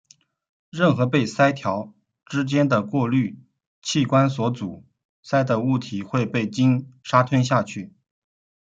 [0.71, 1.93] 任何被鳃条
[2.25, 3.37] 之间的过滤
[3.83, 4.83] 器官所阻
[5.21, 7.93] 塞的物体会被鲸鲨吞下去。